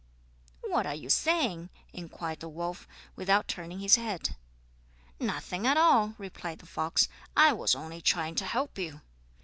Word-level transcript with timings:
"What 0.61 0.87
are 0.87 0.95
you 0.95 1.11
saying?" 1.11 1.69
inquired 1.93 2.39
the 2.39 2.49
wolf, 2.49 2.87
without 3.15 3.47
turning 3.47 3.81
his 3.81 3.97
head. 3.97 4.35
"Nothing 5.19 5.67
at 5.67 5.77
all," 5.77 6.15
replied 6.17 6.57
the 6.57 6.65
fox. 6.65 7.07
"I 7.37 7.53
was 7.53 7.75
only 7.75 8.01
trying 8.01 8.33
to 8.37 8.45
help 8.47 8.79
you." 8.79 9.01